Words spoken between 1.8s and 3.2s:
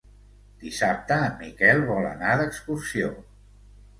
vol anar d'excursió.